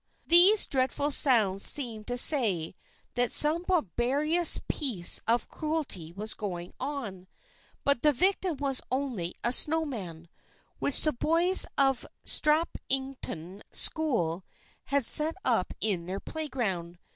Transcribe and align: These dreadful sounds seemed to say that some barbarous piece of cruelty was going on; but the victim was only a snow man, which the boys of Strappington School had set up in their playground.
These 0.25 0.65
dreadful 0.65 1.11
sounds 1.11 1.63
seemed 1.63 2.07
to 2.07 2.17
say 2.17 2.73
that 3.13 3.31
some 3.31 3.61
barbarous 3.61 4.59
piece 4.67 5.21
of 5.27 5.47
cruelty 5.47 6.11
was 6.11 6.33
going 6.33 6.73
on; 6.79 7.27
but 7.83 8.01
the 8.01 8.11
victim 8.11 8.57
was 8.57 8.81
only 8.89 9.35
a 9.43 9.51
snow 9.51 9.85
man, 9.85 10.27
which 10.79 11.03
the 11.03 11.13
boys 11.13 11.67
of 11.77 12.07
Strappington 12.25 13.61
School 13.71 14.43
had 14.85 15.05
set 15.05 15.35
up 15.45 15.71
in 15.79 16.07
their 16.07 16.19
playground. 16.19 16.97